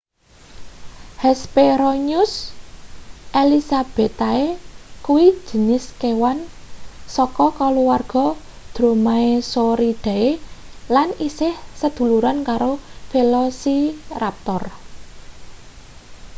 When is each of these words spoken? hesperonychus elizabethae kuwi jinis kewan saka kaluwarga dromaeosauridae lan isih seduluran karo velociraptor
hesperonychus 1.23 2.31
elizabethae 3.41 4.47
kuwi 5.05 5.25
jinis 5.47 5.85
kewan 6.01 6.39
saka 7.15 7.47
kaluwarga 7.59 8.25
dromaeosauridae 8.75 10.29
lan 10.95 11.09
isih 11.27 11.55
seduluran 11.79 12.37
karo 12.49 12.73
velociraptor 13.11 14.63